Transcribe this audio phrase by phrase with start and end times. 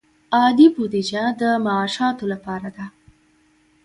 [0.37, 2.85] عادي بودجه د معاشاتو لپاره ده